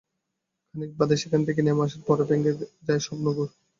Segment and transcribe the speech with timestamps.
[0.65, 2.51] খানিক বাদে সেখান থেকে নেমে আসার পরে ভেঙে
[2.87, 3.49] যায় স্বপ্নের ঘোর।